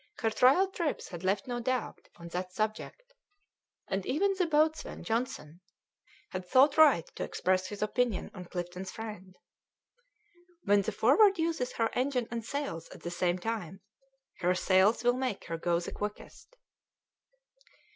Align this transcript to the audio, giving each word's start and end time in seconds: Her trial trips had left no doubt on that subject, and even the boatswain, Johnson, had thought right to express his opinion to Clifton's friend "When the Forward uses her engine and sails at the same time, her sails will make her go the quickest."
Her 0.17 0.31
trial 0.31 0.67
trips 0.67 1.09
had 1.09 1.23
left 1.23 1.45
no 1.45 1.59
doubt 1.59 2.09
on 2.15 2.29
that 2.29 2.51
subject, 2.51 3.13
and 3.87 4.03
even 4.07 4.33
the 4.33 4.47
boatswain, 4.47 5.03
Johnson, 5.03 5.61
had 6.31 6.43
thought 6.47 6.75
right 6.75 7.05
to 7.15 7.23
express 7.23 7.67
his 7.67 7.83
opinion 7.83 8.31
to 8.31 8.43
Clifton's 8.45 8.89
friend 8.89 9.37
"When 10.63 10.81
the 10.81 10.91
Forward 10.91 11.37
uses 11.37 11.73
her 11.73 11.91
engine 11.93 12.27
and 12.31 12.43
sails 12.43 12.89
at 12.89 13.03
the 13.03 13.11
same 13.11 13.37
time, 13.37 13.81
her 14.39 14.55
sails 14.55 15.03
will 15.03 15.13
make 15.13 15.45
her 15.45 15.57
go 15.59 15.79
the 15.79 15.91
quickest." 15.91 16.55